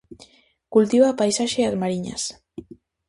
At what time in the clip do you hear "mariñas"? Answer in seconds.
1.81-2.23